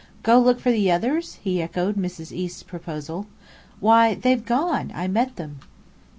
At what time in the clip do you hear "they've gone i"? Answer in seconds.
4.15-5.07